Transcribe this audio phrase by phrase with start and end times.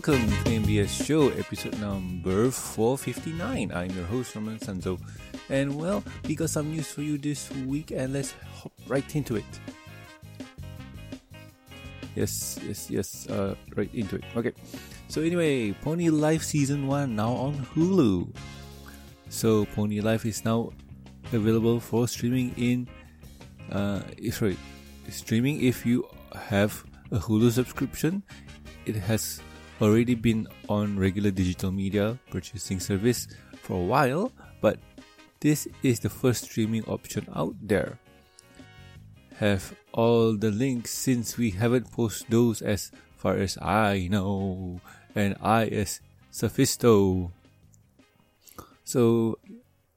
[0.00, 3.70] welcome to MBS Show, episode number 459.
[3.70, 4.98] I'm your host, Norman Sanzo.
[5.50, 9.36] And well, we got some news for you this week, and let's hop right into
[9.36, 9.44] it.
[12.16, 14.24] Yes, yes, yes, uh, right into it.
[14.34, 14.52] Okay,
[15.08, 18.32] so anyway, Pony Life Season 1 now on Hulu.
[19.28, 20.70] So, Pony Life is now
[21.30, 22.88] available for streaming in,
[23.70, 24.00] uh,
[24.32, 24.56] sorry,
[25.10, 28.22] streaming if you have a Hulu subscription.
[28.86, 29.42] It has
[29.80, 33.28] already been on regular digital media purchasing service
[33.62, 34.78] for a while, but
[35.40, 37.98] this is the first streaming option out there.
[39.36, 44.80] Have all the links since we haven't posted those as far as I know,
[45.14, 46.00] and I as
[46.32, 47.30] Sethisto.
[48.84, 49.38] So,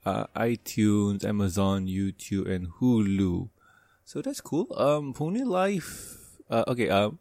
[0.06, 3.50] uh, iTunes, Amazon, YouTube, and Hulu.
[4.06, 4.68] So that's cool.
[4.76, 6.40] Um, Pony Life.
[6.50, 6.90] Uh, okay.
[6.90, 7.20] Um,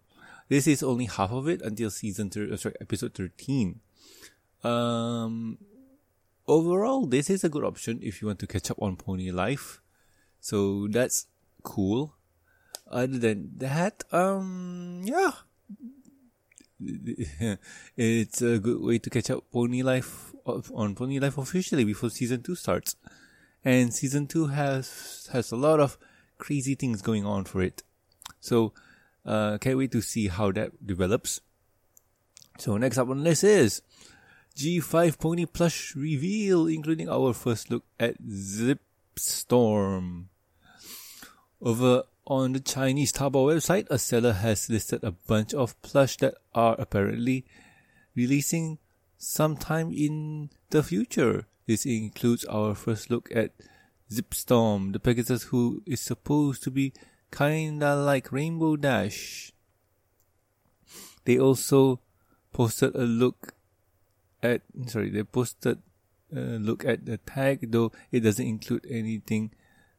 [0.52, 3.80] this is only half of it until season thir- uh, sorry, episode 13.
[4.62, 5.56] Um,
[6.46, 9.80] overall, this is a good option if you want to catch up on Pony Life.
[10.40, 11.26] So that's
[11.62, 12.16] cool.
[12.86, 15.32] Other than that, um, yeah,
[17.96, 22.42] it's a good way to catch up Pony Life on Pony Life officially before season
[22.42, 22.96] two starts.
[23.64, 25.96] And season two has has a lot of
[26.36, 27.82] crazy things going on for it.
[28.38, 28.74] So
[29.24, 31.40] uh, can't wait to see how that develops.
[32.58, 33.82] So next up on the list is
[34.56, 40.26] G5 Pony Plush reveal, including our first look at Zipstorm.
[41.60, 46.34] Over on the Chinese Taobao website, a seller has listed a bunch of plush that
[46.54, 47.44] are apparently
[48.14, 48.78] releasing
[49.16, 51.46] sometime in the future.
[51.66, 53.52] This includes our first look at
[54.10, 56.92] Zipp Storm, the Pegasus who is supposed to be
[57.32, 59.52] kinda like Rainbow Dash.
[61.24, 62.00] They also
[62.52, 63.54] posted a look
[64.42, 65.78] at sorry, they posted
[66.34, 69.52] a look at the tag, though it doesn't include anything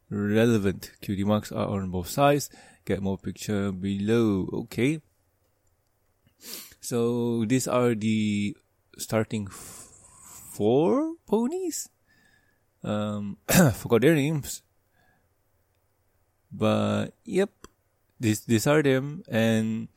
[0.10, 0.92] relevant.
[1.02, 2.50] Cutie marks are on both sides.
[2.86, 4.50] Get more picture below.
[4.68, 5.02] Okay.
[6.82, 8.58] So these are the
[8.98, 9.90] starting f-
[10.54, 11.90] four ponies.
[12.84, 13.38] Um,
[13.74, 14.62] forgot their names.
[16.54, 17.50] But yep,
[18.20, 19.88] this these are them, and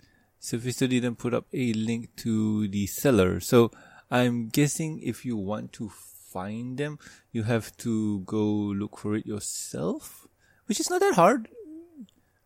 [0.40, 3.40] Sethisto didn't put up a link to the seller.
[3.40, 3.70] So
[4.10, 6.98] I'm guessing if you want to find them,
[7.32, 10.26] you have to go look for it yourself,
[10.66, 11.48] which is not that hard.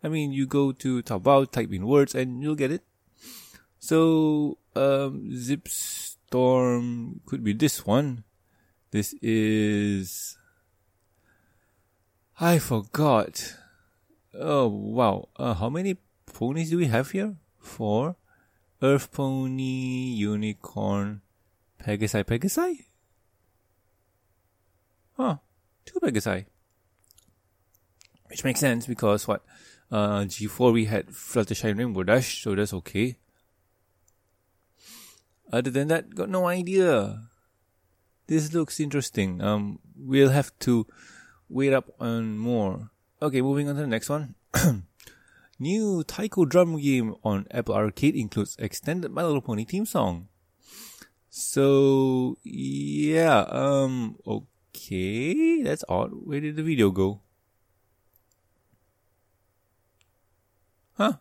[0.02, 2.82] I mean, you go to Taobao, type in words, and you'll get it.
[3.78, 8.24] So, um, Zipp Storm could be this one.
[8.90, 10.38] This is.
[12.40, 13.59] I forgot.
[14.34, 15.28] Oh, wow.
[15.36, 15.96] Uh, how many
[16.26, 17.36] ponies do we have here?
[17.58, 18.16] Four.
[18.82, 21.20] Earth Pony, Unicorn,
[21.82, 22.84] Pegasi, Pegasi?
[25.16, 25.36] Huh.
[25.84, 26.46] Two Pegasi.
[28.28, 29.44] Which makes sense because what?
[29.90, 33.16] Uh, G4 we had Fluttershy Rainbow Dash, so that's okay.
[35.52, 37.28] Other than that, got no idea.
[38.28, 39.42] This looks interesting.
[39.42, 40.86] Um, we'll have to
[41.48, 42.90] wait up on more.
[43.22, 44.34] Okay, moving on to the next one.
[45.58, 50.28] New Taiko drum game on Apple Arcade includes extended My Little Pony theme song.
[51.28, 56.12] So yeah, um, okay, that's odd.
[56.14, 57.20] Where did the video go?
[60.94, 61.20] Huh?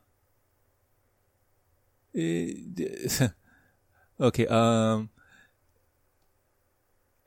[4.21, 5.09] okay, um,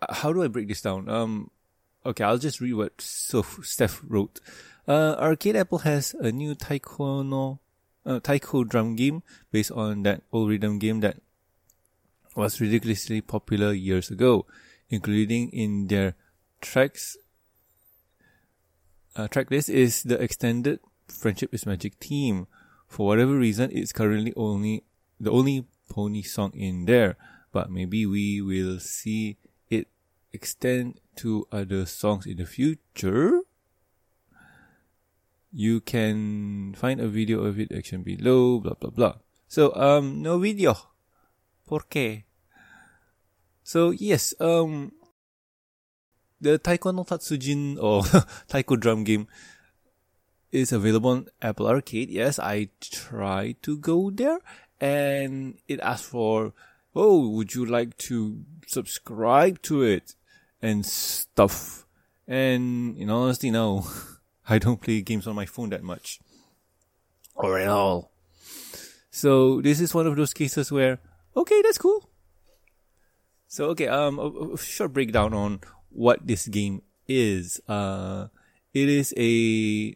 [0.09, 1.11] how do I break this down?
[1.11, 1.51] Um,
[2.05, 4.41] okay, I'll just read what Steph wrote.
[4.87, 7.61] Uh, Arcade Apple has a new Taiko no,
[8.05, 11.19] uh, Taiko drum game based on that old rhythm game that
[12.35, 14.47] was ridiculously popular years ago,
[14.91, 16.15] including in their
[16.61, 17.17] tracks.
[19.15, 22.47] Uh, track list is the extended Friendship is Magic theme.
[22.89, 24.85] For whatever reason, it's currently only
[25.21, 27.17] the only pony song in there,
[27.53, 29.37] but maybe we will see
[30.33, 33.41] extend to other songs in the future.
[35.53, 39.15] You can find a video of it action below, blah blah blah.
[39.49, 40.77] So um no video.
[41.67, 42.25] ¿Por qué?
[43.63, 44.93] So yes, um
[46.41, 48.03] the Taiko no Tatsujin or
[48.49, 49.29] Taiko drum game
[50.51, 52.11] is available on Apple Arcade.
[52.11, 54.39] Yes, I tried to go there
[54.81, 56.53] and it asked for,
[56.95, 60.15] oh, would you like to subscribe to it
[60.63, 61.85] and stuff?
[62.27, 63.87] And in honesty, no.
[64.49, 66.21] I don't play games on my phone that much.
[67.35, 68.13] Or at all.
[69.11, 70.99] So this is one of those cases where
[71.37, 72.09] okay, that's cool.
[73.47, 75.61] So okay, um, a, a short breakdown on
[75.91, 77.61] what this game is.
[77.69, 78.29] Uh,
[78.73, 79.95] it is a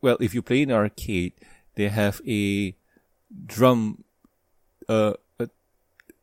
[0.00, 1.32] well, if you play in arcade,
[1.74, 2.76] they have a
[3.46, 4.04] drum,
[4.88, 5.48] uh, a,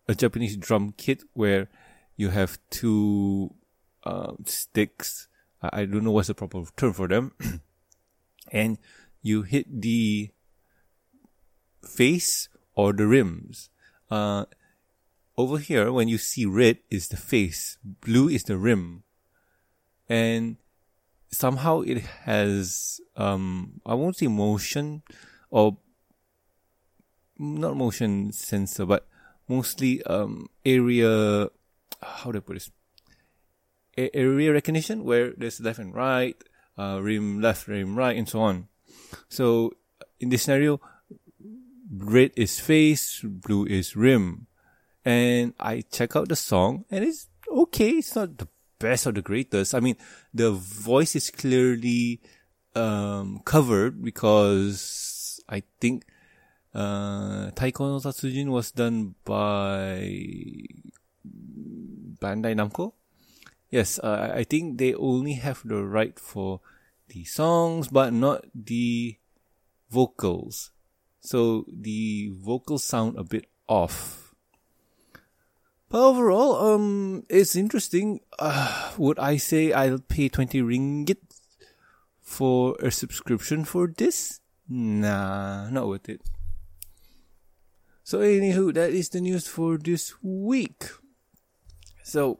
[0.07, 1.69] a Japanese drum kit where
[2.15, 3.53] you have two
[4.03, 5.27] uh, sticks.
[5.61, 7.33] I, I don't know what's the proper term for them,
[8.51, 8.77] and
[9.21, 10.29] you hit the
[11.83, 13.69] face or the rims.
[14.09, 14.45] Uh,
[15.37, 19.03] over here, when you see red is the face, blue is the rim,
[20.07, 20.57] and
[21.31, 25.03] somehow it has um I won't say motion
[25.49, 25.77] or
[27.37, 29.07] not motion sensor, but
[29.47, 31.49] mostly um area
[32.01, 32.71] how do I put this?
[33.97, 36.35] A- area recognition where there's left and right,
[36.77, 38.67] uh, rim left, rim right, and so on.
[39.29, 39.71] So
[40.19, 40.81] in this scenario,
[41.91, 44.47] red is face, blue is rim.
[45.03, 47.91] And I check out the song and it's okay.
[48.01, 48.47] It's not the
[48.79, 49.75] best or the greatest.
[49.75, 49.95] I mean,
[50.33, 52.21] the voice is clearly,
[52.75, 56.05] um, covered because I think,
[56.73, 60.11] uh, Taiko no Tatsujin was done by
[62.19, 62.93] Bandai Namco.
[63.69, 66.61] Yes, uh, I think they only have the right for
[67.09, 69.17] the songs, but not the
[69.89, 70.71] vocals.
[71.21, 74.33] So the vocals sound a bit off.
[75.89, 78.21] But overall, um, it's interesting.
[78.37, 81.17] Uh, would I say I'll pay 20 ringgit
[82.21, 84.39] for a subscription for this?
[84.67, 86.21] Nah, not worth it.
[88.03, 90.85] So anywho, that is the news for this week.
[92.05, 92.37] So,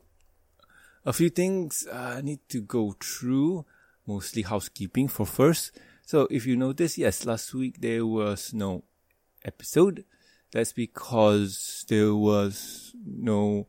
[1.05, 3.65] a few things I need to go through,
[4.05, 5.71] mostly housekeeping for first.
[6.05, 8.83] So if you notice, yes, last week there was no
[9.43, 10.05] episode.
[10.51, 13.65] That's because there was no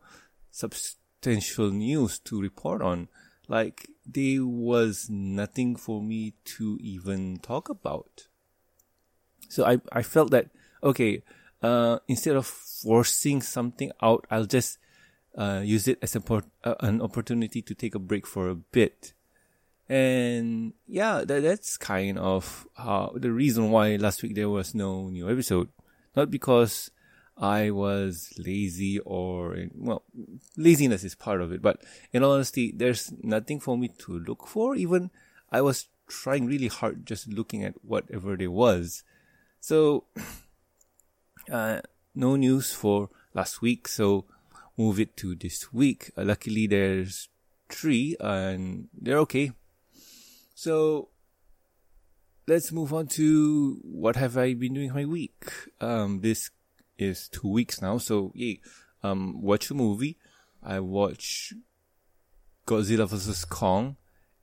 [0.50, 3.08] substantial news to report on.
[3.48, 8.26] Like, there was nothing for me to even talk about.
[9.48, 10.50] So I, I felt that,
[10.82, 11.22] okay,
[11.62, 14.76] uh, instead of forcing something out, I'll just,
[15.36, 19.12] uh, use it as a, uh, an opportunity to take a break for a bit.
[19.88, 25.08] And yeah, that, that's kind of how the reason why last week there was no
[25.08, 25.68] new episode.
[26.16, 26.90] Not because
[27.36, 30.02] I was lazy or, well,
[30.56, 31.82] laziness is part of it, but
[32.12, 34.74] in honesty, there's nothing for me to look for.
[34.74, 35.10] Even
[35.52, 39.04] I was trying really hard just looking at whatever there was.
[39.60, 40.04] So,
[41.52, 41.82] uh,
[42.14, 44.24] no news for last week, so
[44.76, 46.10] move it to this week.
[46.16, 47.28] Uh, luckily, there's
[47.68, 49.52] three, and they're okay.
[50.54, 51.08] So
[52.46, 55.46] let's move on to what have I been doing my week.
[55.80, 56.50] Um, this
[56.98, 58.60] is two weeks now, so yay.
[59.02, 60.16] Um, watch a movie.
[60.62, 61.54] I watched
[62.66, 63.96] Godzilla vs Kong,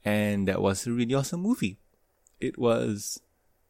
[0.05, 1.79] and that was a really awesome movie.
[2.39, 3.19] It was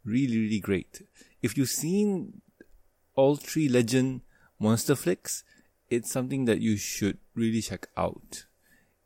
[0.04, 1.02] really really great.
[1.42, 2.42] If you've seen
[3.16, 4.22] all three Legend
[4.60, 5.44] monster flicks,
[5.94, 8.46] it's something that you should really check out.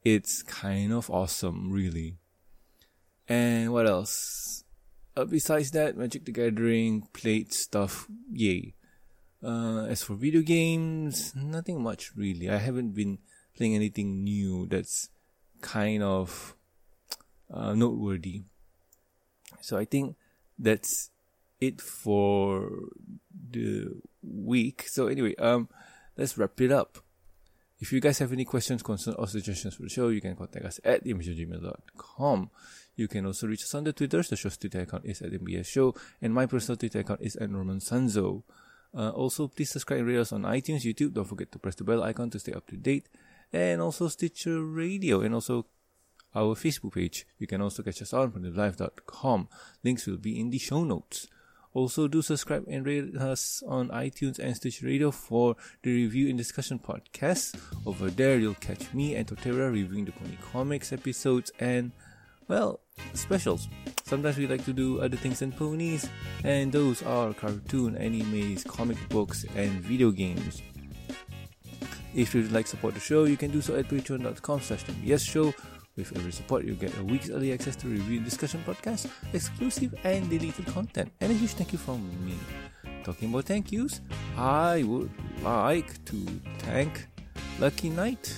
[0.04, 2.16] It's kind of awesome, really.
[3.28, 4.64] And what else?
[5.16, 8.74] Uh, besides that, Magic the Gathering, played stuff, yay.
[9.44, 12.50] Uh, as for video games, nothing much really.
[12.50, 13.20] I haven't been
[13.56, 15.10] playing anything new that's
[15.62, 16.56] kind of
[17.54, 18.44] uh, noteworthy.
[19.62, 20.16] So I think
[20.58, 21.12] that's
[21.60, 22.70] it for
[23.52, 24.86] the week.
[24.88, 25.68] So anyway, um,
[26.18, 26.98] let's wrap it up.
[27.80, 30.66] If you guys have any questions, concerns, or suggestions for the show, you can contact
[30.66, 32.50] us at imagegmail.com.
[32.96, 34.24] You can also reach us on the Twitter.
[34.24, 37.52] The show's Twitter account is at MBS Show, and my personal Twitter account is at
[37.52, 38.44] Norman Sanzo.
[38.96, 41.14] Uh, also, please subscribe and rate us on iTunes, YouTube.
[41.14, 43.08] Don't forget to press the bell icon to stay up to date.
[43.54, 45.68] And also Stitcher Radio, and also
[46.36, 47.28] our Facebook page.
[47.38, 49.50] You can also catch us on from live.com.
[49.84, 51.28] Links will be in the show notes.
[51.74, 56.38] Also, do subscribe and rate us on iTunes and Stitcher Radio for the review and
[56.38, 57.60] discussion podcast.
[57.86, 61.92] Over there, you'll catch me and Totera reviewing the Pony Comics episodes and
[62.48, 62.80] well,
[63.14, 63.68] specials.
[64.06, 66.10] Sometimes we like to do other things than ponies,
[66.44, 70.62] and those are cartoon, animes, comic books, and video games.
[72.16, 74.86] If you'd like to support the show, you can do so at patreon.com slash
[75.24, 75.54] show.
[75.98, 79.96] With every support, you get a week's early access to review and discussion podcasts, exclusive
[80.04, 82.36] and deleted content, and a huge thank you from me.
[83.04, 84.02] Talking about thank yous,
[84.38, 85.10] I would
[85.42, 86.16] like to
[86.60, 87.08] thank
[87.60, 88.32] Lucky Knight,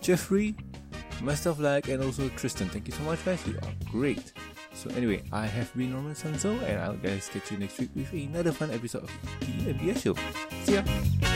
[0.00, 0.56] Jeffrey,
[1.22, 2.70] Master like and also Tristan.
[2.70, 4.32] Thank you so much guys, you are great.
[4.72, 8.12] So anyway, I have been Norman Sanzo and I'll guys catch you next week with
[8.12, 10.14] another fun episode of the MBS show.
[10.64, 11.33] See ya!